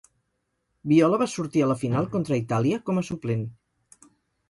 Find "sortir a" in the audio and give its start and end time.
1.35-1.69